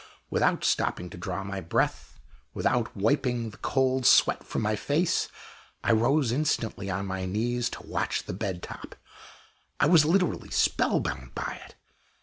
[0.31, 2.19] Without stopping to draw my breath,
[2.55, 5.27] without wiping the cold sweat from my face,
[5.83, 8.95] I rose instantly on my knees to watch the bed top.
[9.79, 11.75] I was literally spellbound by it.